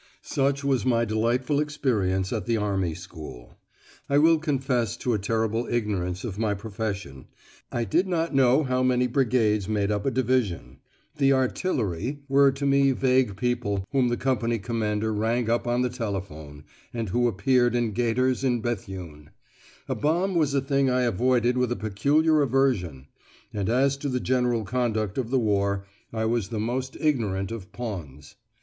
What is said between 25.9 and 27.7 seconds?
I was the most ignorant